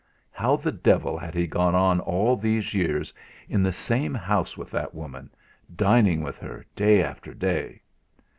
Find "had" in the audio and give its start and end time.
1.15-1.35